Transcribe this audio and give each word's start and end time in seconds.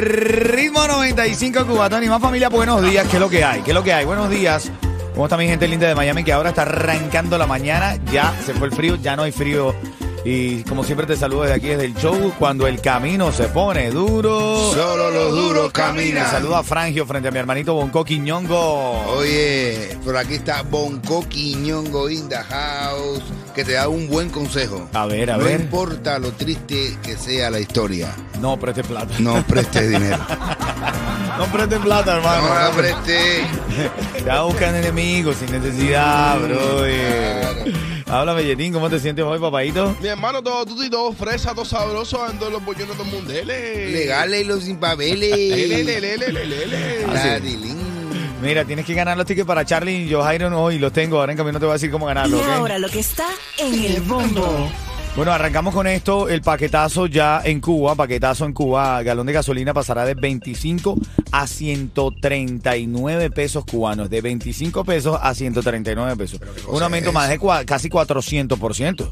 Ritmo 0.00 0.86
95 0.86 1.66
Cubatón 1.66 2.02
y 2.02 2.08
más 2.08 2.22
familia, 2.22 2.48
buenos 2.48 2.82
días. 2.82 3.06
¿Qué 3.08 3.16
es 3.16 3.20
lo 3.20 3.28
que 3.28 3.44
hay? 3.44 3.60
¿Qué 3.60 3.72
es 3.72 3.74
lo 3.74 3.84
que 3.84 3.92
hay? 3.92 4.06
Buenos 4.06 4.30
días. 4.30 4.70
¿Cómo 5.12 5.26
está 5.26 5.36
mi 5.36 5.46
gente 5.46 5.68
linda 5.68 5.86
de 5.86 5.94
Miami 5.94 6.24
que 6.24 6.32
ahora 6.32 6.48
está 6.50 6.62
arrancando 6.62 7.36
la 7.36 7.46
mañana? 7.46 7.98
Ya 8.10 8.32
se 8.46 8.54
fue 8.54 8.68
el 8.68 8.72
frío, 8.74 8.96
ya 8.96 9.14
no 9.14 9.24
hay 9.24 9.32
frío. 9.32 9.74
Y 10.24 10.62
como 10.64 10.84
siempre 10.84 11.06
te 11.06 11.16
saludo 11.16 11.42
desde 11.42 11.54
aquí, 11.54 11.66
desde 11.68 11.84
el 11.84 11.94
show, 11.96 12.32
cuando 12.38 12.66
el 12.66 12.80
camino 12.80 13.30
se 13.32 13.48
pone 13.48 13.90
duro. 13.90 14.72
Solo 14.72 15.10
los 15.10 15.32
duros 15.32 15.66
Te 15.72 15.80
caminan. 15.80 16.30
saludo 16.30 16.56
a 16.56 16.62
Frangio 16.62 17.06
frente 17.06 17.28
a 17.28 17.30
mi 17.30 17.38
hermanito 17.38 17.74
Bonco 17.74 18.02
Quiñongo. 18.04 19.02
Oye, 19.16 19.98
por 20.04 20.16
aquí 20.16 20.34
está 20.34 20.62
Bonco 20.62 21.26
Quiñongo 21.28 22.08
in 22.08 22.28
the 22.28 22.36
house, 22.36 23.22
que 23.60 23.64
te 23.66 23.72
da 23.72 23.88
un 23.88 24.08
buen 24.08 24.30
consejo. 24.30 24.88
A 24.94 25.04
ver, 25.04 25.30
a 25.30 25.36
no 25.36 25.44
ver. 25.44 25.60
importa 25.60 26.18
lo 26.18 26.32
triste 26.32 26.96
que 27.02 27.14
sea 27.16 27.50
la 27.50 27.60
historia, 27.60 28.10
No 28.40 28.58
preste 28.58 28.82
plata. 28.82 29.12
no 29.18 29.42
prestes 29.46 29.90
dinero. 29.90 30.18
No 31.38 31.46
preste 31.46 31.78
plata, 31.80 32.16
hermano. 32.18 32.48
No 32.48 32.54
la 32.54 32.70
prestes. 32.70 33.46
Te 34.12 34.24
vas 34.24 34.38
a 34.38 34.42
buscar 34.42 34.74
enemigos 34.74 35.36
sin 35.36 35.50
necesidad, 35.50 36.38
bro. 36.38 36.84
Háblame, 38.06 38.44
Yetín, 38.44 38.74
¿cómo 38.74 38.90
te 38.90 38.98
sientes 39.00 39.24
hoy, 39.24 39.38
papadito? 39.38 39.96
Mi 40.02 40.08
hermano, 40.08 40.42
todo 40.42 40.66
tuti, 40.66 40.90
todo 40.90 41.12
fresa, 41.14 41.54
todo 41.54 41.64
sabroso, 41.64 42.22
ando 42.22 42.50
los 42.50 42.62
bollones 42.62 42.98
de 42.98 43.04
mundeles. 43.04 43.90
Legales 43.92 44.40
y 44.42 44.44
los 44.44 44.64
sin 44.64 44.76
papeles. 44.76 45.30
Lele, 45.30 45.84
lele, 45.84 46.18
lele, 46.18 46.46
lele. 46.46 47.06
Mira, 48.42 48.64
tienes 48.64 48.86
que 48.86 48.94
ganar 48.94 49.16
los 49.16 49.26
tickets 49.26 49.46
para 49.46 49.64
Charlie 49.64 50.06
y 50.06 50.12
Johairon 50.12 50.52
hoy. 50.54 50.78
Los 50.78 50.92
tengo. 50.92 51.18
Ahora 51.20 51.32
en 51.32 51.38
camino 51.38 51.58
te 51.58 51.66
voy 51.66 51.72
a 51.72 51.74
decir 51.74 51.90
cómo 51.90 52.06
ganarlo, 52.06 52.38
Y 52.38 52.42
ahora 52.42 52.78
lo 52.78 52.88
que 52.88 53.00
está 53.00 53.26
en 53.58 53.84
el 53.84 54.00
bombo. 54.02 54.70
Bueno, 55.16 55.32
arrancamos 55.32 55.74
con 55.74 55.86
esto. 55.86 56.28
El 56.28 56.40
paquetazo 56.40 57.06
ya 57.06 57.42
en 57.44 57.60
Cuba, 57.60 57.94
paquetazo 57.96 58.44
en 58.46 58.52
Cuba, 58.52 59.02
galón 59.02 59.26
de 59.26 59.32
gasolina 59.34 59.74
pasará 59.74 60.04
de 60.06 60.14
25 60.14 60.96
a 61.32 61.46
139 61.46 63.30
pesos 63.30 63.64
cubanos. 63.64 64.08
De 64.08 64.20
25 64.20 64.84
pesos 64.84 65.18
a 65.20 65.34
139 65.34 66.16
pesos. 66.16 66.40
Un 66.68 66.82
aumento 66.82 67.08
es 67.10 67.14
más 67.14 67.28
de 67.28 67.38
cua- 67.40 67.64
casi 67.66 67.88
400%. 67.90 69.10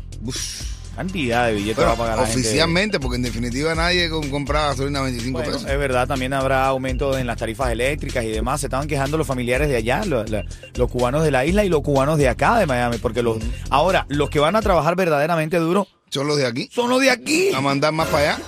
Cantidad 0.98 1.46
de 1.46 1.54
billetes 1.54 1.84
va 1.84 1.92
a 1.92 1.96
pagar 1.96 2.16
la 2.18 2.26
gente. 2.26 2.40
oficialmente, 2.40 2.98
porque 2.98 3.16
en 3.16 3.22
definitiva 3.22 3.72
nadie 3.76 4.10
com- 4.10 4.28
compraba 4.30 4.68
gasolina 4.68 4.98
a 4.98 5.02
25 5.04 5.38
Bueno, 5.38 5.52
pesos. 5.52 5.70
es 5.70 5.78
verdad, 5.78 6.08
también 6.08 6.32
habrá 6.32 6.66
aumento 6.66 7.16
en 7.16 7.26
las 7.28 7.36
tarifas 7.36 7.70
eléctricas 7.70 8.24
y 8.24 8.28
demás. 8.30 8.60
Se 8.60 8.66
estaban 8.66 8.88
quejando 8.88 9.16
los 9.16 9.26
familiares 9.26 9.68
de 9.68 9.76
allá, 9.76 10.02
los 10.04 10.90
cubanos 10.90 11.22
de 11.22 11.30
la 11.30 11.46
isla 11.46 11.64
y 11.64 11.68
los 11.68 11.82
cubanos 11.82 12.18
de 12.18 12.28
acá 12.28 12.58
de 12.58 12.66
Miami, 12.66 12.98
porque 12.98 13.22
los 13.22 13.38
ahora 13.70 14.06
los 14.08 14.28
que 14.28 14.40
van 14.40 14.56
a 14.56 14.60
trabajar 14.60 14.96
verdaderamente 14.96 15.56
duro 15.58 15.86
Son 16.10 16.26
los 16.26 16.36
de 16.36 16.46
aquí. 16.46 16.68
son 16.72 16.90
los 16.90 17.00
de 17.00 17.10
aquí. 17.10 17.50
A 17.54 17.60
mandar 17.60 17.92
más 17.92 18.08
para 18.08 18.32
allá. 18.34 18.42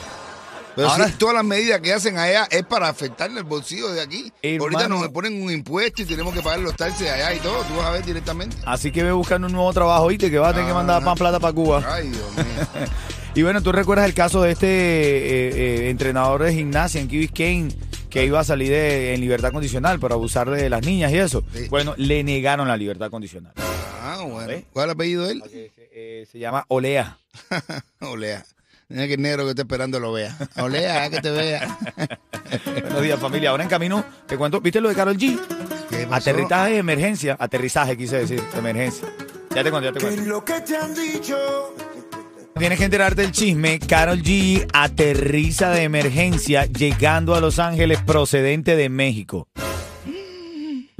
Pero 0.81 0.93
Ahora- 0.93 1.09
si 1.09 1.13
todas 1.15 1.35
las 1.35 1.45
medidas 1.45 1.81
que 1.81 1.93
hacen 1.93 2.17
allá 2.17 2.49
es 2.51 2.65
para 2.65 2.89
afectarle 2.89 3.39
el 3.41 3.45
bolsillo 3.45 3.91
de 3.91 4.01
aquí. 4.01 4.33
Hermano. 4.41 4.63
Ahorita 4.65 4.89
nos 4.89 5.09
ponen 5.11 5.43
un 5.43 5.53
impuesto 5.53 6.01
y 6.01 6.05
tenemos 6.07 6.33
que 6.33 6.41
pagar 6.41 6.61
los 6.61 6.75
taxes 6.75 7.01
de 7.01 7.11
allá 7.11 7.35
y 7.35 7.39
todo. 7.41 7.63
Tú 7.65 7.75
vas 7.77 7.87
a 7.87 7.91
ver 7.91 8.05
directamente. 8.05 8.57
Así 8.65 8.91
que 8.91 9.03
ve 9.03 9.13
buscando 9.13 9.47
un 9.47 9.53
nuevo 9.53 9.73
trabajo, 9.75 10.07
¿viste? 10.07 10.31
Que 10.31 10.39
vas 10.39 10.53
a 10.53 10.55
tener 10.55 10.69
que 10.69 10.75
mandar 10.75 11.03
Ah. 11.03 11.05
más 11.05 11.19
plata 11.19 11.39
para 11.39 11.53
Cuba. 11.53 11.85
Ay, 11.87 12.09
Dios 12.09 12.33
mío. 12.35 12.45
Y 13.35 13.43
bueno, 13.43 13.63
¿tú 13.63 13.71
recuerdas 13.71 14.07
el 14.07 14.15
caso 14.15 14.43
de 14.43 14.51
este 14.51 14.67
eh, 14.67 15.85
eh, 15.87 15.91
entrenador 15.91 16.43
de 16.43 16.53
gimnasia 16.53 17.01
en 17.01 17.07
Key 17.07 17.19
Biscayne 17.21 17.69
que 18.11 18.25
iba 18.25 18.41
a 18.41 18.45
salir 18.45 18.71
de- 18.71 19.15
en 19.15 19.21
libertad 19.21 19.53
condicional 19.53 20.01
por 20.01 20.13
abusar 20.13 20.51
de 20.51 20.69
las 20.69 20.83
niñas 20.85 21.13
y 21.13 21.19
eso? 21.19 21.45
Sí. 21.55 21.69
Bueno, 21.69 21.95
le 21.97 22.25
negaron 22.25 22.67
la 22.67 22.77
libertad 22.77 23.09
condicional. 23.09 23.53
Ah, 24.03 24.19
bueno. 24.27 24.49
¿Ve? 24.49 24.65
¿Cuál 24.73 24.85
es 24.85 24.89
el 24.89 24.91
apellido 24.97 25.25
de 25.27 25.33
él? 25.33 25.43
Eh, 25.93 26.27
se 26.33 26.39
llama 26.41 26.65
Olea. 26.67 27.19
Olea. 28.01 28.45
Mira 28.91 29.07
que 29.07 29.15
el 29.15 29.23
negro 29.23 29.45
que 29.45 29.51
está 29.51 29.63
esperando 29.63 30.01
lo 30.01 30.13
vea. 30.13 30.37
Olea, 30.57 31.09
que 31.09 31.21
te 31.21 31.31
vea. 31.31 31.79
Buenos 32.83 33.03
días, 33.03 33.21
familia. 33.21 33.51
Ahora 33.51 33.63
en 33.63 33.69
camino, 33.69 34.05
te 34.27 34.37
cuento, 34.37 34.61
¿viste 34.61 34.81
lo 34.81 34.89
de 34.89 34.97
Carol 34.97 35.17
G? 35.17 35.39
¿Qué 35.89 36.09
pasó? 36.09 36.31
Aterrizaje 36.31 36.73
de 36.73 36.79
emergencia. 36.79 37.37
Aterrizaje, 37.39 37.97
quise 37.97 38.19
decir, 38.19 38.43
de 38.43 38.59
emergencia. 38.59 39.07
Ya 39.55 39.63
te 39.63 39.71
cuento, 39.71 39.89
ya 39.89 39.93
te 39.93 40.01
cuento. 40.01 40.23
lo 40.23 40.45
que 40.45 40.61
te 40.61 40.77
han 40.77 40.93
dicho? 40.93 41.37
Tienes 42.59 42.79
que 42.79 42.85
enterarte 42.85 43.23
del 43.23 43.31
chisme. 43.31 43.79
Carol 43.79 44.23
G 44.23 44.69
aterriza 44.73 45.71
de 45.71 45.85
emergencia 45.85 46.65
llegando 46.65 47.37
a 47.37 47.41
Los 47.41 47.61
Ángeles 47.61 48.03
procedente 48.03 48.75
de 48.75 48.89
México. 48.89 49.47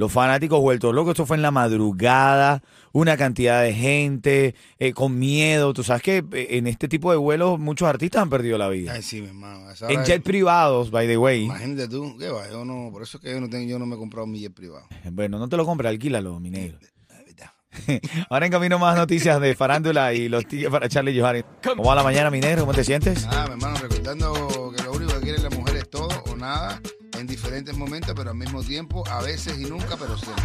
Los 0.01 0.11
fanáticos 0.11 0.59
vueltos 0.59 0.95
locos. 0.95 1.11
Esto 1.11 1.27
fue 1.27 1.35
en 1.35 1.43
la 1.43 1.51
madrugada. 1.51 2.63
Una 2.91 3.17
cantidad 3.17 3.61
de 3.61 3.71
gente 3.71 4.55
eh, 4.79 4.93
con 4.93 5.19
miedo. 5.19 5.75
Tú 5.75 5.83
sabes 5.83 6.01
que 6.01 6.25
eh, 6.31 6.57
en 6.57 6.65
este 6.65 6.87
tipo 6.87 7.11
de 7.11 7.17
vuelos 7.17 7.59
muchos 7.59 7.87
artistas 7.87 8.23
han 8.23 8.29
perdido 8.31 8.57
la 8.57 8.67
vida. 8.67 8.93
Ay, 8.93 9.03
sí, 9.03 9.21
mi 9.21 9.27
hermano. 9.27 9.67
En 9.89 10.03
jet 10.03 10.23
privados, 10.23 10.89
by 10.89 11.05
the 11.05 11.19
way. 11.19 11.43
Imagínate 11.43 11.87
tú, 11.87 12.17
¿qué 12.17 12.29
va? 12.29 12.49
Yo 12.49 12.65
no, 12.65 12.89
por 12.91 13.03
eso 13.03 13.19
es 13.19 13.23
que 13.23 13.29
yo 13.29 13.39
no, 13.39 13.47
tengo, 13.47 13.69
yo 13.69 13.77
no 13.77 13.85
me 13.85 13.93
he 13.93 13.99
comprado 13.99 14.25
mi 14.25 14.39
jet 14.39 14.55
privado. 14.55 14.87
Bueno, 15.11 15.37
no 15.37 15.47
te 15.47 15.55
lo 15.55 15.67
compres, 15.67 15.91
alquílalo, 15.91 16.39
mi 16.39 16.49
negro. 16.49 16.79
Verdad. 17.07 17.51
Ahora 18.31 18.47
en 18.47 18.51
camino 18.51 18.79
más 18.79 18.97
noticias 18.97 19.39
de 19.39 19.53
farándula 19.53 20.15
y 20.15 20.29
los 20.29 20.47
tickets 20.47 20.71
para 20.71 20.89
Charlie 20.89 21.15
Johari. 21.15 21.43
¿Cómo 21.63 21.83
va 21.83 21.93
la 21.93 22.01
mañana, 22.01 22.31
mi 22.31 22.39
negro? 22.39 22.61
¿Cómo 22.61 22.73
te 22.73 22.83
sientes? 22.83 23.23
Nada, 23.27 23.45
mi 23.45 23.51
hermano, 23.51 23.77
recordando 23.79 24.73
que 24.75 24.81
lo 24.81 24.93
único 24.93 25.13
que 25.13 25.19
quieren 25.19 25.43
las 25.43 25.55
mujeres 25.55 25.83
es 25.83 25.89
todo 25.91 26.09
o 26.31 26.35
nada, 26.35 26.81
en 27.19 27.27
diferentes 27.27 27.75
momentos, 27.75 28.13
pero 28.15 28.31
al 28.31 28.37
mismo 28.37 28.63
tiempo, 28.63 29.03
a 29.09 29.21
veces 29.21 29.57
y 29.59 29.65
nunca, 29.65 29.95
pero 29.97 30.17
siempre. 30.17 30.43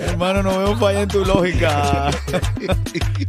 Hermano, 0.00 0.42
no 0.42 0.58
veo 0.58 0.76
falla 0.76 1.02
en 1.02 1.08
tu 1.08 1.24
lógica. 1.24 2.10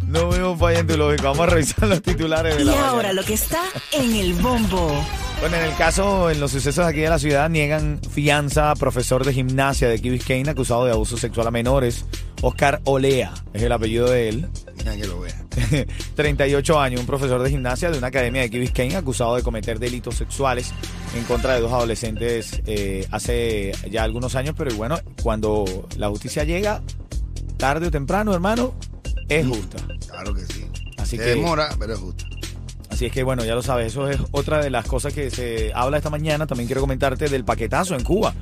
No 0.08 0.30
veo 0.30 0.56
falla 0.56 0.80
en 0.80 0.88
tu 0.88 0.96
lógica. 0.98 1.24
Vamos 1.24 1.42
a 1.42 1.46
revisar 1.48 1.90
los 1.90 2.02
titulares 2.02 2.56
de 2.56 2.62
Y 2.62 2.66
la 2.66 2.72
ahora 2.74 2.96
mañana. 3.10 3.14
lo 3.14 3.24
que 3.26 3.34
está 3.34 3.64
en 3.92 4.16
el 4.16 4.34
bombo. 4.36 4.94
Bueno, 5.42 5.58
en 5.58 5.64
el 5.66 5.76
caso, 5.76 6.30
en 6.30 6.40
los 6.40 6.52
sucesos 6.52 6.86
aquí 6.86 7.02
de 7.02 7.10
la 7.10 7.20
ciudad, 7.20 7.50
niegan 7.50 8.00
fianza 8.12 8.72
a 8.72 8.76
profesor 8.76 9.26
de 9.26 9.34
gimnasia 9.34 9.90
de 9.90 9.98
Biscayne 9.98 10.50
acusado 10.52 10.86
de 10.86 10.92
abuso 10.92 11.18
sexual 11.18 11.48
a 11.48 11.52
menores. 11.52 12.06
Oscar 12.42 12.80
Olea 12.86 13.34
es 13.54 13.62
el 13.64 13.72
apellido 13.74 14.10
de 14.10 14.30
él. 14.30 14.48
Que 14.94 15.08
lo 15.08 15.20
vea. 15.20 15.36
38 16.16 16.80
años, 16.80 17.02
un 17.02 17.08
profesor 17.08 17.42
de 17.42 17.50
gimnasia 17.50 17.90
de 17.92 17.98
una 17.98 18.08
academia 18.08 18.42
de 18.48 18.50
Key 18.50 18.94
acusado 18.94 19.36
de 19.36 19.42
cometer 19.44 19.80
delitos 19.80 20.16
sexuales 20.16 20.72
en 21.18 21.24
contra 21.26 21.56
de 21.56 21.62
dos 21.62 21.72
adolescentes 21.74 22.62
eh, 22.66 23.06
hace 23.12 23.72
ya 23.90 24.04
algunos 24.04 24.36
años, 24.36 24.56
pero 24.58 24.74
bueno, 24.76 24.98
cuando 25.22 25.66
la 25.98 26.08
justicia 26.10 26.44
llega, 26.44 26.82
tarde 27.58 27.88
o 27.88 27.92
temprano, 27.92 28.34
hermano, 28.34 28.74
es 29.28 29.46
justa. 29.48 29.78
Claro 30.08 30.34
que 30.34 30.42
sí. 30.46 30.66
Así 30.98 31.18
Se 31.18 31.24
que- 31.24 31.30
demora, 31.32 31.70
pero 31.80 31.94
es 31.94 32.00
justo. 32.00 32.26
Así 32.90 33.08
es 33.08 33.12
que 33.12 33.24
bueno, 33.24 33.44
ya 33.44 33.56
lo 33.56 33.62
sabes, 33.62 33.88
eso 33.88 34.10
es 34.10 34.18
otra 34.32 34.64
de 34.64 34.70
las 34.70 34.86
cosas 34.86 35.14
que 35.14 35.30
se 35.30 35.72
habla 35.76 35.98
esta 35.98 36.10
mañana. 36.10 36.48
También 36.48 36.68
quiero 36.68 36.80
comentarte 36.80 37.28
del 37.28 37.44
paquetazo 37.44 37.94
en 37.96 38.04
Cuba. 38.06 38.34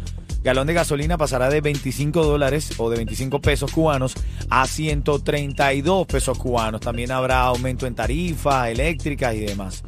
Galón 0.43 0.67
de 0.67 0.73
gasolina 0.73 1.17
pasará 1.17 1.49
de 1.49 1.61
25 1.61 2.23
dólares 2.25 2.73
o 2.77 2.89
de 2.89 2.97
25 2.97 3.39
pesos 3.39 3.71
cubanos 3.71 4.13
a 4.49 4.67
132 4.67 6.05
pesos 6.05 6.37
cubanos. 6.37 6.81
También 6.81 7.11
habrá 7.11 7.41
aumento 7.43 7.87
en 7.87 7.95
tarifas 7.95 8.67
eléctricas 8.67 9.33
y 9.35 9.39
demás. 9.39 9.83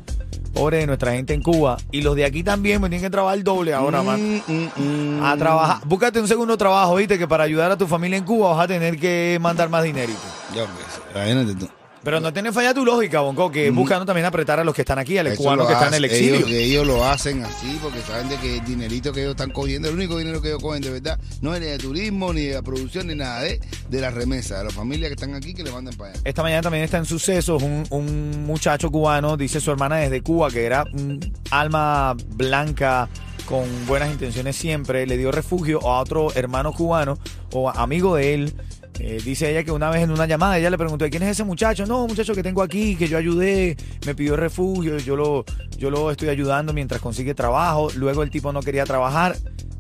Pobre 0.54 0.78
de 0.78 0.88
nuestra 0.88 1.12
gente 1.12 1.34
en 1.34 1.42
Cuba. 1.42 1.76
Y 1.92 2.02
los 2.02 2.16
de 2.16 2.24
aquí 2.24 2.42
también 2.42 2.82
me 2.82 2.88
tienen 2.88 3.06
que 3.06 3.10
trabajar 3.10 3.38
el 3.38 3.44
doble 3.44 3.74
ahora, 3.74 4.02
man. 4.02 4.42
Mm, 4.48 4.52
mm, 4.54 5.20
mm. 5.20 5.24
A 5.26 5.36
trabajar. 5.36 5.78
Búscate 5.86 6.22
un 6.22 6.28
segundo 6.30 6.58
trabajo, 6.58 6.96
viste, 6.96 7.20
que 7.20 7.28
para 7.28 7.44
ayudar 7.44 7.72
a 7.72 7.78
tu 7.78 7.86
familia 7.86 8.18
en 8.18 8.24
Cuba 8.24 8.52
vas 8.52 8.64
a 8.64 8.68
tener 8.68 8.98
que 8.98 9.38
mandar 9.42 9.68
más 9.68 9.84
dinerito. 9.84 10.18
Ya, 10.56 10.66
pues, 10.66 11.02
imagínate 11.14 11.56
tú. 11.56 11.70
Pero 12.06 12.20
no 12.20 12.32
tiene 12.32 12.52
falla 12.52 12.72
tu 12.72 12.86
lógica, 12.86 13.22
Bonco, 13.22 13.52
que 13.52 13.72
buscando 13.72 14.06
también 14.06 14.28
apretar 14.28 14.60
a 14.60 14.64
los 14.64 14.76
que 14.76 14.84
están 14.84 15.00
aquí, 15.00 15.18
a 15.18 15.24
los 15.24 15.36
cubanos 15.36 15.66
que 15.66 15.74
están 15.74 15.88
en 15.88 15.96
el 15.96 16.06
exilio. 16.06 16.36
Ellos, 16.36 16.52
ellos 16.52 16.88
lo 16.88 17.04
hacen 17.04 17.44
así 17.44 17.80
porque 17.82 18.00
saben 18.02 18.30
de 18.30 18.38
que 18.38 18.60
el 18.60 18.64
dinerito 18.66 19.12
que 19.12 19.22
ellos 19.22 19.32
están 19.32 19.50
cogiendo, 19.50 19.90
el 19.90 19.96
único 19.96 20.16
dinero 20.20 20.40
que 20.40 20.50
ellos 20.50 20.62
cogen 20.62 20.84
de 20.84 20.92
verdad, 20.92 21.20
no 21.42 21.56
es 21.56 21.62
ni 21.62 21.66
de 21.66 21.80
turismo, 21.80 22.32
ni 22.32 22.44
de 22.44 22.54
la 22.54 22.62
producción, 22.62 23.08
ni 23.08 23.16
nada 23.16 23.42
de, 23.42 23.60
de 23.90 24.02
la 24.02 24.12
remesa, 24.12 24.60
de 24.60 24.66
las 24.66 24.74
familias 24.74 25.10
que 25.10 25.16
están 25.16 25.34
aquí 25.34 25.56
que 25.56 25.64
le 25.64 25.72
mandan 25.72 25.96
para 25.96 26.12
allá. 26.12 26.22
Esta 26.24 26.44
mañana 26.44 26.62
también 26.62 26.84
está 26.84 27.00
en 27.00 27.06
sucesos 27.06 27.64
un, 27.64 27.88
un 27.90 28.46
muchacho 28.46 28.92
cubano, 28.92 29.36
dice 29.36 29.60
su 29.60 29.72
hermana 29.72 29.96
desde 29.96 30.22
Cuba, 30.22 30.52
que 30.52 30.64
era 30.64 30.86
un 30.94 31.20
alma 31.50 32.16
blanca 32.36 33.10
con 33.48 33.64
buenas 33.88 34.12
intenciones 34.12 34.56
siempre, 34.56 35.08
le 35.08 35.18
dio 35.18 35.32
refugio 35.32 35.82
a 35.82 36.02
otro 36.02 36.32
hermano 36.36 36.72
cubano 36.72 37.18
o 37.52 37.68
amigo 37.72 38.16
de 38.16 38.36
él 38.36 38.54
Eh, 39.00 39.22
dice 39.24 39.50
ella 39.52 39.64
que 39.64 39.72
una 39.72 39.90
vez 39.90 40.04
en 40.04 40.12
una 40.12 40.26
llamada 40.26 40.58
ella 40.58 40.70
le 40.70 40.78
preguntó, 40.78 41.10
¿quién 41.10 41.22
es 41.24 41.30
ese 41.32 41.44
muchacho? 41.44 41.86
No, 41.86 42.08
muchacho 42.08 42.34
que 42.34 42.42
tengo 42.44 42.62
aquí, 42.62 42.96
que 42.96 43.08
yo 43.10 43.18
ayudé, 43.18 43.76
me 44.06 44.16
pidió 44.16 44.36
refugio, 44.38 44.98
yo 45.00 45.16
lo, 45.18 45.44
yo 45.78 45.90
lo 45.90 46.12
estoy 46.12 46.30
ayudando 46.30 46.72
mientras 46.74 47.02
consigue 47.02 47.34
trabajo. 47.36 47.90
Luego 47.96 48.24
el 48.24 48.30
tipo 48.30 48.52
no 48.54 48.62
quería 48.62 48.86
trabajar. 48.86 49.36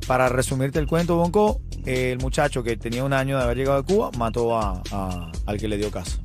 Para 0.06 0.30
resumirte 0.30 0.78
el 0.78 0.86
cuento, 0.86 1.16
Bonco, 1.16 1.62
eh, 1.86 2.12
el 2.12 2.20
muchacho 2.20 2.62
que 2.62 2.78
tenía 2.78 3.04
un 3.04 3.12
año 3.14 3.38
de 3.38 3.44
haber 3.44 3.58
llegado 3.58 3.82
de 3.82 3.92
Cuba 3.92 4.12
mató 4.18 4.56
a, 4.56 4.84
a- 4.92 5.32
al 5.48 5.58
que 5.58 5.68
le 5.68 5.78
dio 5.78 5.90
casa. 5.90 6.20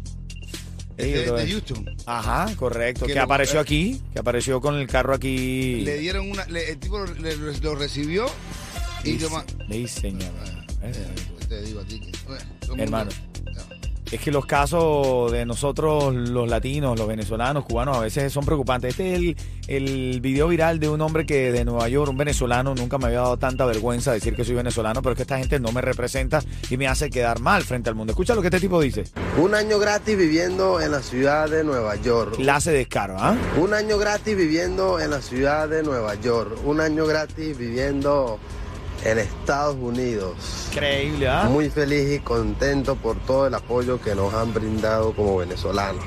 Este 0.98 1.24
Sí, 1.24 1.30
de 1.32 1.50
Houston. 1.52 1.96
Ajá, 2.04 2.54
correcto. 2.56 3.06
Que 3.06 3.12
Que 3.14 3.18
lo- 3.18 3.24
apareció 3.24 3.58
aquí, 3.58 4.02
que 4.12 4.18
apareció 4.18 4.60
con 4.60 4.74
el 4.74 4.86
carro 4.86 5.14
aquí. 5.14 5.80
Le 5.82 5.96
dieron 5.98 6.30
una. 6.30 6.44
le- 6.46 6.72
el 6.72 6.78
tipo 6.78 6.98
lo, 6.98 7.06
le- 7.14 7.36
lo 7.62 7.74
recibió 7.74 8.26
y 9.02 9.12
Dice- 9.12 9.20
yo 9.22 9.30
más. 9.30 9.46
dice, 9.68 10.00
señor. 10.00 10.30
Eh, 10.82 10.92
Te 11.48 11.62
digo 11.62 11.80
a 11.80 11.84
ti 11.84 12.00
que. 12.00 12.12
bueno, 12.26 12.44
Hermano. 12.76 13.10
Es 14.10 14.20
que 14.20 14.32
los 14.32 14.44
casos 14.44 15.30
de 15.30 15.46
nosotros, 15.46 16.12
los 16.12 16.48
latinos, 16.48 16.98
los 16.98 17.06
venezolanos, 17.06 17.64
cubanos, 17.64 17.96
a 17.96 18.00
veces 18.00 18.32
son 18.32 18.44
preocupantes. 18.44 18.90
Este 18.90 19.14
es 19.14 19.18
el, 19.20 19.36
el 19.68 20.20
video 20.20 20.48
viral 20.48 20.80
de 20.80 20.88
un 20.88 21.00
hombre 21.00 21.24
que 21.24 21.52
de 21.52 21.64
Nueva 21.64 21.88
York, 21.88 22.10
un 22.10 22.16
venezolano, 22.16 22.74
nunca 22.74 22.98
me 22.98 23.06
había 23.06 23.20
dado 23.20 23.36
tanta 23.36 23.66
vergüenza 23.66 24.10
decir 24.10 24.34
que 24.34 24.44
soy 24.44 24.56
venezolano, 24.56 25.00
pero 25.00 25.12
es 25.12 25.16
que 25.16 25.22
esta 25.22 25.38
gente 25.38 25.60
no 25.60 25.70
me 25.70 25.80
representa 25.80 26.42
y 26.68 26.76
me 26.76 26.88
hace 26.88 27.08
quedar 27.08 27.38
mal 27.38 27.62
frente 27.62 27.88
al 27.88 27.94
mundo. 27.94 28.10
Escucha 28.10 28.34
lo 28.34 28.40
que 28.42 28.48
este 28.48 28.58
tipo 28.58 28.80
dice. 28.80 29.04
Un 29.38 29.54
año 29.54 29.78
gratis 29.78 30.18
viviendo 30.18 30.80
en 30.80 30.90
la 30.90 31.02
ciudad 31.02 31.48
de 31.48 31.62
Nueva 31.62 31.94
York. 31.94 32.34
Clase 32.34 32.72
de 32.72 32.78
descaro, 32.78 33.14
¿ah? 33.16 33.36
Un 33.58 33.74
año 33.74 33.96
gratis 33.96 34.36
viviendo 34.36 34.98
en 34.98 35.12
la 35.12 35.22
ciudad 35.22 35.68
de 35.68 35.84
Nueva 35.84 36.16
York. 36.16 36.58
Un 36.64 36.80
año 36.80 37.06
gratis 37.06 37.56
viviendo 37.56 38.40
en 39.04 39.18
Estados 39.18 39.76
Unidos. 39.76 40.34
Increíble, 40.72 41.28
¿ah? 41.28 41.48
Muy 41.50 41.70
feliz 41.70 42.16
y 42.16 42.20
contento 42.20 42.96
por 42.96 43.18
todo 43.24 43.46
el 43.46 43.54
apoyo 43.54 44.00
que 44.00 44.14
nos 44.14 44.32
han 44.34 44.52
brindado 44.52 45.14
como 45.14 45.38
venezolanos. 45.38 46.04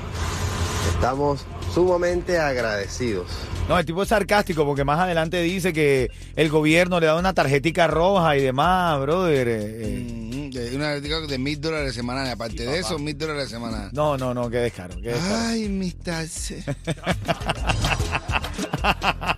Estamos 0.94 1.44
sumamente 1.72 2.38
agradecidos. 2.38 3.26
No, 3.68 3.78
el 3.78 3.86
tipo 3.86 4.02
es 4.02 4.08
sarcástico 4.10 4.66
porque 4.66 4.84
más 4.84 5.00
adelante 5.00 5.40
dice 5.40 5.72
que 5.72 6.10
el 6.36 6.50
gobierno 6.50 7.00
le 7.00 7.06
da 7.06 7.16
una 7.16 7.32
tarjetica 7.32 7.86
roja 7.86 8.36
y 8.36 8.42
demás, 8.42 9.00
brother. 9.00 9.48
eh, 9.48 9.60
eh. 9.60 10.06
Mm, 10.10 10.50
de 10.50 10.76
una 10.76 10.94
digo, 10.96 11.26
de 11.26 11.38
mil 11.38 11.58
dólares 11.60 11.94
semanales. 11.94 12.34
Aparte 12.34 12.64
de 12.64 12.78
eso, 12.78 12.98
mil 12.98 13.16
dólares 13.16 13.48
semanales. 13.48 13.92
No, 13.94 14.18
no, 14.18 14.34
no, 14.34 14.50
qué 14.50 14.58
descaro, 14.58 14.94
qué 15.00 15.14
descaro. 15.14 15.36
Ay, 15.48 15.68
mis. 15.68 15.94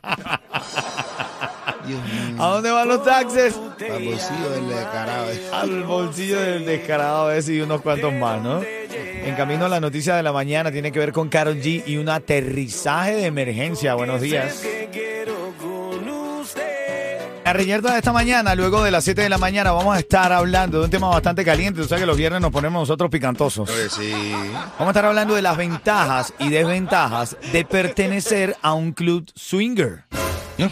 ¿A 2.39 2.47
dónde 2.49 2.71
van 2.71 2.89
los 2.89 3.05
taxes? 3.05 3.55
Al 3.55 4.05
bolsillo 4.05 4.51
del 4.51 4.69
descarado. 4.69 5.31
eh. 5.31 5.51
Al 5.53 5.85
bolsillo 5.85 6.41
del 6.41 6.67
descarado 6.67 7.31
ese 7.33 7.55
y 7.55 7.61
unos 7.61 7.81
cuantos 7.83 8.13
más, 8.13 8.43
¿no? 8.43 8.63
En 8.63 9.35
camino 9.35 9.67
a 9.67 9.69
la 9.69 9.81
noticia 9.81 10.15
de 10.17 10.23
la 10.23 10.33
mañana 10.33 10.71
tiene 10.71 10.93
que 10.93 10.99
ver 10.99 11.13
con 11.13 11.29
Carol 11.29 11.57
G 11.57 11.83
y 11.87 11.97
un 11.97 12.09
aterrizaje 12.09 13.15
de 13.17 13.27
emergencia. 13.27 13.95
Buenos 13.95 14.21
días. 14.21 14.63
La 17.45 17.53
reyerta 17.53 17.93
de 17.93 17.99
esta 17.99 18.13
mañana, 18.13 18.57
luego 18.57 18.83
de 18.83 18.91
las 18.91 19.05
7 19.05 19.23
de 19.23 19.29
la 19.29 19.39
mañana, 19.39 19.71
vamos 19.71 19.95
a 19.97 20.01
estar 20.01 20.33
hablando 20.33 20.81
de 20.81 20.85
un 20.87 20.91
tema 20.91 21.09
bastante 21.09 21.45
caliente. 21.45 21.81
Tú 21.81 21.87
sabes 21.87 22.03
que 22.03 22.07
los 22.07 22.17
viernes 22.17 22.41
nos 22.41 22.51
ponemos 22.51 22.81
nosotros 22.83 23.09
picantosos. 23.09 23.71
Sí. 23.91 24.13
Vamos 24.79 24.89
a 24.89 24.91
estar 24.91 25.05
hablando 25.05 25.35
de 25.37 25.43
las 25.43 25.57
ventajas 25.57 26.35
y 26.41 26.49
desventajas 26.49 27.37
de 27.53 27.65
pertenecer 27.65 28.57
a 28.63 28.75
un 28.75 28.91
club 28.93 29.31
swinger. 29.37 30.03
¿No? 30.59 30.69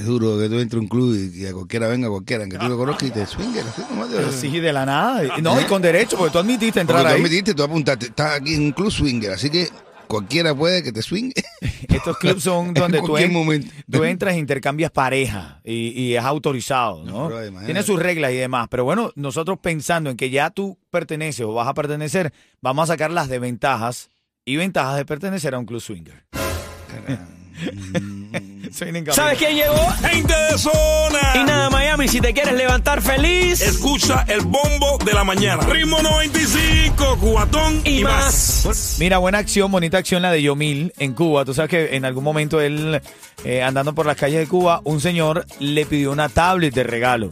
Es 0.00 0.06
duro 0.06 0.38
que 0.38 0.48
tú 0.48 0.58
entres 0.58 0.78
a 0.78 0.80
un 0.80 0.88
club 0.88 1.14
y, 1.14 1.42
y 1.42 1.46
a 1.46 1.52
cualquiera 1.52 1.86
venga 1.86 2.08
cualquiera, 2.08 2.48
que 2.48 2.56
tú 2.56 2.66
lo 2.68 2.78
conozcas 2.78 3.08
y 3.08 3.12
te 3.12 3.26
swinger. 3.26 3.64
Así 3.66 3.82
nomás 3.90 4.08
Pero 4.10 4.32
sí, 4.32 4.58
de 4.58 4.72
la 4.72 4.86
nada. 4.86 5.36
No, 5.42 5.60
y 5.60 5.64
con 5.64 5.82
derecho, 5.82 6.16
porque 6.16 6.32
tú 6.32 6.38
admitiste 6.38 6.80
entrar 6.80 7.00
Porque 7.00 7.10
tú 7.12 7.16
ahí. 7.16 7.20
admitiste, 7.22 7.54
tú 7.54 7.62
apuntaste, 7.62 8.06
estás 8.06 8.40
aquí 8.40 8.54
en 8.54 8.62
un 8.62 8.72
club 8.72 8.90
swinger, 8.90 9.32
así 9.32 9.50
que 9.50 9.68
cualquiera 10.06 10.54
puede 10.54 10.82
que 10.82 10.90
te 10.90 11.02
swingue. 11.02 11.34
Estos 11.88 12.16
clubs 12.16 12.42
son 12.42 12.72
donde 12.80 12.98
En 12.98 13.04
tú, 13.04 13.16
en- 13.18 13.70
tú 13.90 14.04
entras 14.04 14.34
e 14.34 14.38
intercambias 14.38 14.90
pareja 14.90 15.60
y, 15.64 15.88
y 15.88 16.16
es 16.16 16.24
autorizado, 16.24 17.04
¿no? 17.04 17.30
Tiene 17.66 17.82
sus 17.82 18.00
reglas 18.00 18.32
y 18.32 18.36
demás. 18.36 18.68
Pero 18.70 18.84
bueno, 18.84 19.12
nosotros 19.16 19.58
pensando 19.60 20.08
en 20.08 20.16
que 20.16 20.30
ya 20.30 20.48
tú 20.48 20.78
perteneces 20.90 21.44
o 21.44 21.52
vas 21.52 21.68
a 21.68 21.74
pertenecer, 21.74 22.32
vamos 22.62 22.84
a 22.84 22.94
sacar 22.94 23.10
las 23.10 23.28
desventajas 23.28 24.08
y 24.46 24.56
ventajas 24.56 24.96
de 24.96 25.04
pertenecer 25.04 25.54
a 25.54 25.58
un 25.58 25.66
club 25.66 25.82
swinger. 25.82 26.24
¿Sabes 28.72 29.38
quién 29.38 29.56
llegó? 29.56 29.90
Gente 30.08 30.32
de 30.32 30.58
zona. 30.58 31.18
Y 31.34 31.44
nada, 31.44 31.70
Miami, 31.70 32.08
si 32.08 32.20
te 32.20 32.32
quieres 32.32 32.54
levantar 32.54 33.02
feliz 33.02 33.60
Escucha 33.60 34.24
el 34.28 34.40
bombo 34.42 34.98
de 35.04 35.12
la 35.12 35.24
mañana. 35.24 35.62
Ritmo 35.64 36.00
95, 36.00 37.18
cubatón 37.18 37.80
y, 37.84 38.02
más. 38.02 38.96
Mira, 39.00 39.18
buena 39.18 39.38
acción, 39.38 39.70
bonita 39.72 39.98
acción 39.98 40.22
la 40.22 40.30
de 40.30 40.42
Yomil 40.42 40.92
en 40.98 41.14
Cuba. 41.14 41.44
Tú 41.44 41.52
sabes 41.54 41.70
que 41.70 41.96
en 41.96 42.04
algún 42.04 42.22
momento 42.24 42.60
él, 42.60 43.00
eh, 43.44 43.62
andando 43.62 43.94
por 43.94 44.06
las 44.06 44.16
calles 44.16 44.38
de 44.40 44.46
Cuba, 44.46 44.80
un 44.84 45.00
señor 45.00 45.46
le 45.58 45.84
pidió 45.86 46.12
una 46.12 46.28
tablet 46.28 46.72
de 46.74 46.84
regalo. 46.84 47.30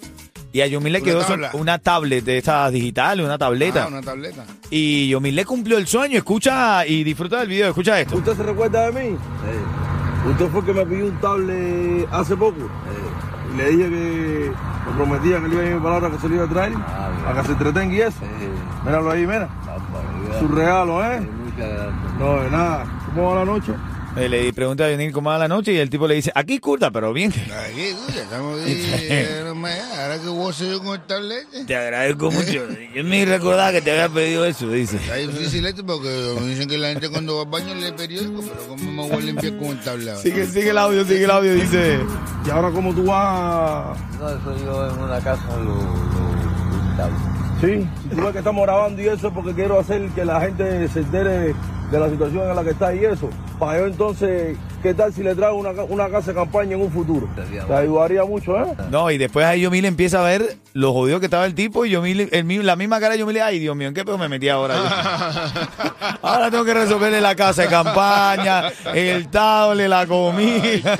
Y 0.53 0.63
a 0.63 0.67
Yomil 0.67 0.95
le 0.95 1.01
¿Una 1.01 1.05
quedó 1.05 1.25
tabla? 1.25 1.51
una 1.53 1.79
tablet 1.79 2.25
de 2.25 2.39
estas 2.39 2.73
digitales, 2.73 3.25
una 3.25 3.39
tableta. 3.39 3.85
Ah, 3.85 3.89
una 3.89 4.01
tableta. 4.01 4.45
Y 4.71 5.09
Yomil 5.09 5.37
le 5.37 5.45
cumplió 5.45 5.79
el 5.79 5.87
sueño. 5.87 6.17
Escucha 6.19 6.87
y 6.87 7.05
disfruta 7.05 7.41
del 7.41 7.49
video. 7.49 7.69
Escucha 7.69 8.01
esto. 8.01 8.17
¿Usted 8.17 8.35
se 8.35 8.43
recuerda 8.43 8.91
de 8.91 8.93
mí? 9.11 9.17
Usted 10.27 10.49
fue 10.49 10.61
el 10.61 10.67
que 10.67 10.73
me 10.75 10.87
pidió 10.87 11.07
un 11.07 11.17
tablet 11.21 12.09
hace 12.13 12.37
poco. 12.37 12.57
Y 13.53 13.57
le 13.57 13.71
dije 13.71 13.85
que 13.91 14.53
me 14.87 14.97
prometía 14.97 15.41
que 15.41 15.49
le 15.49 15.55
iba 15.55 15.63
a 15.63 15.67
ir 15.67 15.75
mi 15.77 15.81
palabra 15.81 16.11
que 16.11 16.19
se 16.19 16.29
lo 16.29 16.35
iba 16.35 16.45
a 16.45 16.49
traer. 16.49 16.73
a 16.75 17.33
que 17.35 17.45
se 17.47 17.53
entretenga 17.53 17.95
y 17.95 18.01
eso. 18.01 18.19
Míralo 18.85 19.11
ahí, 19.11 19.27
mira. 19.27 19.49
Su 20.39 20.49
regalo, 20.49 21.05
¿eh? 21.05 21.29
No, 22.19 22.37
de 22.43 22.51
nada. 22.51 22.85
¿Cómo 23.07 23.31
va 23.31 23.39
la 23.41 23.45
noche? 23.45 23.73
Eh, 24.21 24.29
Le 24.29 24.53
pregunta 24.53 24.85
a 24.85 24.91
Yomil 24.91 25.13
cómo 25.13 25.31
va 25.31 25.39
la 25.39 25.49
noche 25.49 25.73
y 25.73 25.77
el 25.79 25.89
tipo 25.91 26.07
le 26.09 26.15
dice, 26.17 26.33
aquí 26.35 26.59
curta, 26.59 26.91
pero 26.91 27.13
bien. 27.13 27.31
Aquí, 27.33 27.81
escucha, 27.83 28.23
estamos 28.23 28.59
me- 29.57 29.81
Ahora 29.99 30.19
que 30.21 30.29
vos 30.29 30.59
yo 30.59 30.83
con 30.83 30.95
el 31.01 31.07
tablete. 31.07 31.65
Te 31.67 31.77
agradezco 31.77 32.31
mucho. 32.31 32.65
Yo 32.95 33.05
me 33.05 33.25
recordaba 33.25 33.71
que 33.73 33.81
te 33.83 33.91
había 33.93 34.09
pedido 34.09 34.45
eso, 34.45 34.69
dice. 34.71 34.97
Está 34.97 35.15
difícil 35.17 35.67
esto 35.67 35.85
porque 35.85 36.09
me 36.41 36.47
dicen 36.49 36.69
que 36.69 36.79
la 36.79 36.89
gente 36.89 37.09
cuando 37.11 37.37
va 37.37 37.43
al 37.43 37.49
baño 37.49 37.75
lee 37.75 37.93
periódico, 37.97 38.41
pero 38.43 38.67
¿cómo 38.69 38.91
me 38.93 39.09
voy 39.13 39.23
a 39.23 39.27
limpiar 39.27 39.57
con 39.59 39.67
el 39.69 39.81
tablado? 39.81 40.21
Sigue, 40.23 40.47
sigue 40.47 40.71
el 40.71 40.79
audio, 40.79 41.05
sigue 41.05 41.25
el 41.25 41.31
audio, 41.31 41.55
dice. 41.55 41.99
¿Y 42.47 42.51
ahora 42.51 42.71
cómo 42.71 42.95
tú 42.95 43.05
vas? 43.05 43.97
No, 44.19 44.29
eso 44.31 44.65
yo 44.65 44.91
en 44.91 44.99
una 45.01 45.21
casa 45.21 45.43
lo, 45.59 45.75
Sí, 47.61 47.89
si 48.03 48.09
tú 48.15 48.23
ves 48.23 48.33
que 48.33 48.39
estamos 48.39 48.65
grabando 48.65 49.03
y 49.03 49.09
eso 49.09 49.33
porque 49.33 49.53
quiero 49.53 49.81
hacer 49.81 50.09
que 50.11 50.25
la 50.25 50.41
gente 50.41 50.89
se 50.89 51.01
entere 51.01 51.55
de 51.91 51.99
la 51.99 52.09
situación 52.11 52.49
en 52.49 52.55
la 52.55 52.63
que 52.63 52.71
está 52.71 52.95
y 52.95 53.05
eso. 53.05 53.31
Para 53.59 53.81
yo 53.81 53.87
entonces, 53.87 54.57
¿qué 54.83 54.95
tal 54.95 55.13
si 55.13 55.23
le 55.23 55.35
traigo 55.35 55.57
una, 55.57 55.71
una 55.71 56.09
casa 56.09 56.31
de 56.31 56.35
campaña 56.37 56.75
en 56.77 56.83
un 56.83 56.93
futuro? 56.93 57.29
Te 57.35 57.75
ayudaría 57.75 58.25
mucho, 58.25 58.57
¿eh? 58.57 58.67
No, 58.91 59.11
y 59.11 59.19
después 59.19 59.45
ahí 59.45 59.63
Yomil 59.63 59.87
empieza 59.87 60.21
a 60.21 60.29
ver 60.29 60.57
lo 60.73 60.93
jodido 60.93 61.19
que 61.19 61.27
estaba 61.27 61.47
el 61.47 61.55
tipo 61.55 61.85
y 61.85 61.91
Yomil, 61.91 62.29
el, 62.31 62.67
la 62.67 62.77
misma 62.77 63.01
cara 63.01 63.15
de 63.15 63.21
Yomil, 63.21 63.41
ay 63.41 63.59
Dios 63.59 63.75
mío, 63.75 63.89
¿en 63.89 63.95
qué 63.95 64.05
pedo 64.05 64.19
me 64.19 64.29
metí 64.29 64.49
ahora? 64.49 64.77
yo? 64.77 66.19
ahora 66.23 66.51
tengo 66.51 66.65
que 66.65 66.75
resolverle 66.75 67.21
la 67.21 67.35
casa 67.35 67.63
de 67.63 67.69
campaña, 67.69 68.69
el 68.95 69.29
tablet, 69.29 69.89
la 69.89 70.07
comida. 70.07 70.97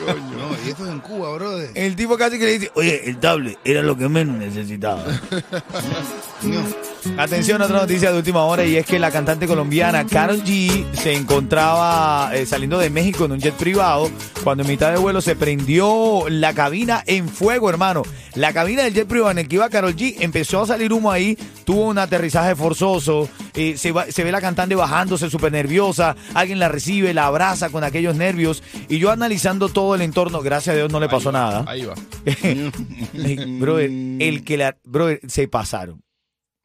Y 0.48 0.48
esto 0.71 0.87
es 0.87 0.93
en 0.93 1.01
Cuba, 1.01 1.35
brother. 1.35 1.71
El 1.75 1.97
tipo 1.97 2.17
casi 2.17 2.39
que 2.39 2.45
le 2.45 2.59
dice, 2.59 2.71
oye, 2.75 3.09
el 3.09 3.19
tablet 3.19 3.59
era 3.65 3.83
lo 3.83 3.97
que 3.97 4.09
menos 4.09 4.37
necesitaba. 4.37 5.05
Atención, 7.17 7.61
otra 7.61 7.81
noticia 7.81 8.13
de 8.13 8.19
última 8.19 8.45
hora 8.45 8.65
y 8.65 8.77
es 8.77 8.87
que 8.87 8.99
la 9.01 9.11
cantante 9.11 9.49
colombiana 9.49 10.07
Karol 10.07 10.43
G 10.45 10.85
se 10.93 11.15
encontraba 11.15 12.31
eh, 12.33 12.47
saliendo 12.47 12.79
de 12.79 12.91
México 12.91 13.25
en 13.25 13.33
un 13.33 13.41
jet 13.41 13.55
privado 13.55 14.09
cuando 14.45 14.63
en 14.63 14.69
mitad 14.69 14.93
de 14.93 14.99
vuelo 14.99 15.21
se 15.21 15.35
prendió 15.35 16.29
la 16.29 16.55
cabina 16.55 17.03
en 17.07 17.29
fuego, 17.29 17.69
hermano. 17.71 18.03
La 18.37 18.53
cabina 18.53 18.85
del 18.85 18.95
jet 18.95 19.09
privado 19.09 19.33
en 19.33 19.39
el 19.39 19.49
que 19.49 19.57
iba 19.57 19.69
Karol 19.69 19.97
G 19.97 20.15
empezó 20.21 20.61
a 20.63 20.67
salir 20.69 20.93
humo 20.93 21.11
ahí, 21.11 21.37
tuvo 21.65 21.87
un 21.89 21.99
aterrizaje 21.99 22.55
forzoso, 22.55 23.29
eh, 23.55 23.77
se, 23.77 23.91
va- 23.91 24.07
se 24.07 24.23
ve 24.23 24.31
la 24.31 24.41
cantante 24.41 24.77
bajándose 24.77 25.29
súper 25.29 25.51
nerviosa, 25.51 26.15
alguien 26.35 26.61
la 26.61 26.69
recibe, 26.69 27.13
la 27.15 27.27
abraza 27.27 27.71
con 27.71 27.83
aquellos 27.83 28.15
nervios 28.15 28.63
y 28.89 28.99
yo 28.99 29.11
analizando 29.11 29.69
todo 29.69 29.97
el 29.97 30.03
entorno, 30.03 30.41
gracias 30.41 30.75
a 30.75 30.77
Dios 30.77 30.93
no 30.93 31.01
le 31.01 31.09
pasó 31.09 31.33
nada. 31.33 31.65
Ahí 31.67 31.85
va. 31.85 31.95
Brother, 33.59 33.91
el 34.21 34.45
que 34.45 34.57
la. 34.57 34.77
Brother, 34.85 35.21
se 35.27 35.49
pasaron. 35.49 36.01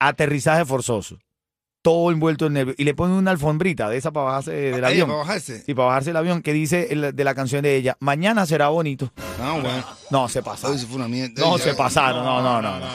Aterrizaje 0.08 0.66
forzoso. 0.66 1.18
Todo 1.82 2.12
envuelto 2.12 2.46
en 2.46 2.54
nervios. 2.54 2.76
Y 2.80 2.86
le 2.86 2.94
ponen 2.94 3.18
una 3.18 3.32
alfombrita 3.32 3.90
de 3.90 3.98
esa 3.98 4.12
para 4.12 4.28
bajarse 4.28 4.52
del 4.52 4.86
Ahí, 4.86 4.94
avión. 4.94 5.08
para 5.10 5.20
bajarse. 5.20 5.62
Sí, 5.64 5.74
para 5.74 5.88
bajarse 5.90 6.12
el 6.12 6.16
avión, 6.18 6.42
que 6.42 6.54
dice 6.54 6.88
el- 6.92 7.14
de 7.14 7.24
la 7.26 7.36
canción 7.36 7.62
de 7.62 7.76
ella: 7.76 7.98
Mañana 8.00 8.46
será 8.46 8.70
bonito. 8.70 9.12
Ah, 9.42 9.58
bueno. 9.62 9.84
No, 10.10 10.30
se 10.30 10.42
pasaron. 10.42 10.80
Fue 10.80 10.96
una 10.96 11.08
mierda. 11.10 11.34
No, 11.42 11.58
se 11.58 11.74
pasaron. 11.74 12.24
No, 12.24 12.42
no, 12.42 12.62
no. 12.62 12.80
no. 12.80 12.86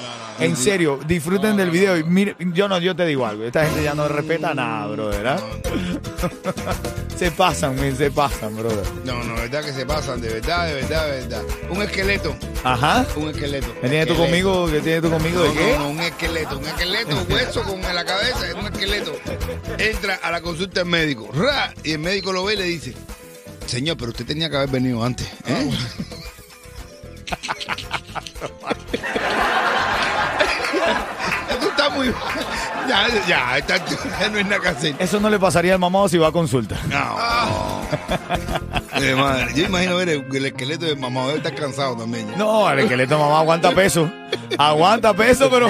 En 0.40 0.56
serio, 0.56 1.00
disfruten 1.06 1.56
del 1.56 1.70
video. 1.70 1.96
Y 1.98 2.04
mire, 2.04 2.34
yo 2.54 2.68
no, 2.68 2.78
yo 2.78 2.94
te 2.96 3.04
digo 3.04 3.26
algo. 3.26 3.44
Esta 3.44 3.66
gente 3.66 3.82
ya 3.82 3.94
no 3.94 4.06
respeta 4.08 4.54
nada, 4.54 4.86
brother. 4.86 5.26
¿ah? 5.28 5.38
se 7.18 7.30
pasan, 7.32 7.74
men, 7.76 7.96
se 7.96 8.10
pasan, 8.10 8.54
brother. 8.56 8.84
No, 9.04 9.22
no, 9.24 9.34
verdad 9.34 9.64
que 9.64 9.72
se 9.72 9.84
pasan, 9.84 10.20
de 10.20 10.28
verdad, 10.28 10.66
de 10.68 10.74
verdad, 10.74 11.06
de 11.06 11.12
verdad. 11.20 11.42
Un 11.70 11.82
esqueleto 11.82 12.36
Ajá. 12.64 13.06
Un 13.16 13.28
esqueleto. 13.30 13.72
¿Qué 13.80 13.88
tienes 13.88 14.06
tú 14.08 14.16
conmigo? 14.16 14.66
¿Qué 14.70 14.80
tienes 14.80 15.02
tú 15.02 15.10
conmigo? 15.10 15.42
¿De 15.42 15.48
No, 15.48 15.54
qué? 15.54 15.72
no, 15.72 15.78
no, 15.80 15.88
un 15.90 16.00
esqueleto, 16.00 16.58
un 16.58 16.66
esqueleto, 16.66 17.26
hueso 17.30 17.62
con 17.64 17.80
la 17.82 18.04
cabeza, 18.04 18.48
es 18.48 18.54
un 18.54 18.66
esqueleto. 18.66 19.12
Entra 19.78 20.14
a 20.22 20.30
la 20.30 20.40
consulta 20.40 20.80
del 20.80 20.88
médico, 20.88 21.30
¡ra! 21.34 21.72
y 21.84 21.92
el 21.92 21.98
médico 21.98 22.32
lo 22.32 22.44
ve 22.44 22.54
y 22.54 22.56
le 22.56 22.64
dice, 22.64 22.94
señor, 23.66 23.96
pero 23.96 24.10
usted 24.10 24.24
tenía 24.26 24.48
que 24.50 24.56
haber 24.56 24.70
venido 24.70 25.02
antes. 25.04 25.26
¿eh? 25.46 25.70
Ya, 32.88 33.06
ya, 33.26 33.48
a 33.50 33.54
altura 33.54 34.28
no 34.32 34.38
es 34.38 34.46
nada 34.46 34.60
que 34.62 34.68
hacer. 34.68 34.94
Eso 34.98 35.20
no 35.20 35.28
le 35.28 35.38
pasaría 35.38 35.74
al 35.74 35.78
mamado 35.78 36.08
si 36.08 36.16
va 36.18 36.28
a 36.28 36.32
consulta. 36.32 36.76
No. 36.88 37.16
Eh, 39.00 39.14
madre, 39.14 39.52
Yo 39.54 39.66
imagino 39.66 39.96
ver 39.96 40.08
el, 40.08 40.24
el 40.32 40.46
esqueleto 40.46 40.86
de 40.86 40.96
mamá, 40.96 41.26
debe 41.26 41.36
estar 41.38 41.54
cansado 41.54 41.96
también. 41.96 42.28
ya. 42.30 42.36
No, 42.36 42.68
el 42.70 42.80
esqueleto 42.80 43.18
mamá 43.18 43.40
aguanta 43.40 43.70
peso. 43.72 44.10
Aguanta 44.58 45.14
peso, 45.14 45.48
pero. 45.50 45.68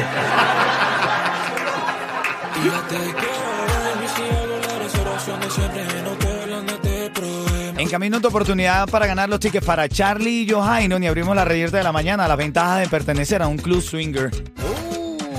En 7.76 7.88
camino 7.88 8.20
tu 8.20 8.28
oportunidad 8.28 8.88
para 8.88 9.06
ganar 9.06 9.28
los 9.28 9.38
tickets 9.38 9.64
para 9.64 9.88
Charlie 9.88 10.42
y 10.42 10.50
Johaino 10.50 10.98
y 10.98 11.06
abrimos 11.06 11.37
la 11.37 11.44
reyerta 11.44 11.76
de 11.78 11.84
la 11.84 11.92
mañana. 11.92 12.26
Las 12.26 12.37
ventajas 12.37 12.80
de 12.80 12.88
pertenecer 12.88 13.40
a 13.40 13.46
un 13.46 13.56
club 13.56 13.80
swinger. 13.80 14.30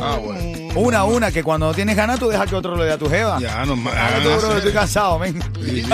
Ah, 0.02 0.18
bueno. 0.24 0.49
Una 0.76 1.00
a 1.00 1.04
una, 1.04 1.32
que 1.32 1.44
cuando 1.44 1.68
no 1.68 1.74
tienes 1.74 1.96
ganas 1.96 2.20
tú 2.20 2.30
dejas 2.30 2.48
que 2.48 2.56
otro 2.56 2.76
lo 2.76 2.84
dé 2.84 2.92
a 2.92 2.98
tu 2.98 3.10
jeva. 3.10 3.40
Ya, 3.40 3.66
no 3.66 3.76
más. 3.76 3.94
Ah, 3.98 4.20
tú, 4.22 4.30
bro, 4.30 4.58
estoy 4.58 4.72
cansado, 4.72 5.20
men. 5.20 5.42
Sí, 5.64 5.84
sí. 5.84 5.90